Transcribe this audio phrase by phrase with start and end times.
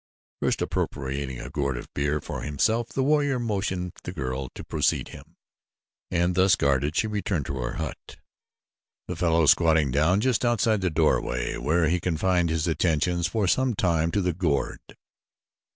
[0.41, 5.09] First appropriating a gourd of beer for himself the warrior motioned the girl to precede
[5.09, 5.35] him,
[6.09, 8.17] and thus guarded she returned to her hut,
[9.07, 13.75] the fellow squatting down just outside the doorway, where he confined his attentions for some
[13.75, 14.79] time to the gourd.